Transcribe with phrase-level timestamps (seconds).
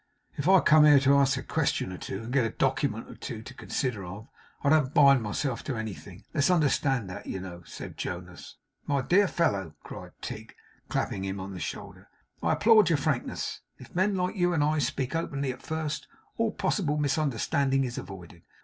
[0.35, 3.13] 'If I come here to ask a question or two, and get a document or
[3.13, 4.27] two to consider of,
[4.63, 6.23] I don't bind myself to anything.
[6.33, 8.57] Let's understand that, you know,' said Jonas.
[8.87, 10.55] 'My dear fellow!' cried Tigg,
[10.89, 12.09] clapping him on the shoulder,
[12.41, 13.61] 'I applaud your frankness.
[13.77, 18.41] If men like you and I speak openly at first, all possible misunderstanding is avoided.